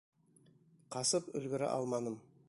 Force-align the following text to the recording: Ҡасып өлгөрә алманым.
Ҡасып 0.95 1.29
өлгөрә 1.41 1.69
алманым. 1.75 2.17